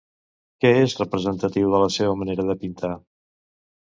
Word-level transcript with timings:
Què 0.63 0.71
és 0.85 0.95
representatiu 1.01 1.69
de 1.75 1.81
la 1.83 1.91
seva 1.97 2.17
manera 2.21 2.45
de 2.47 2.57
pintar? 2.65 2.93